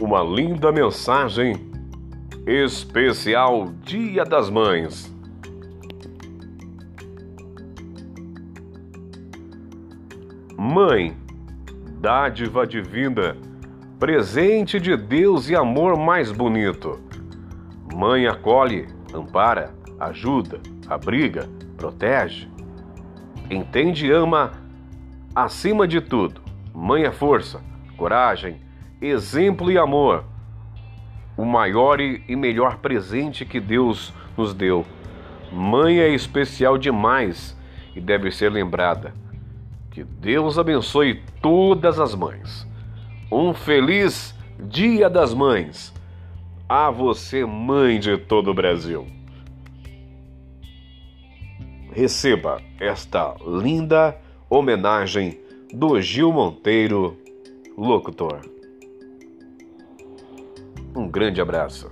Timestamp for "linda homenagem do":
53.44-56.00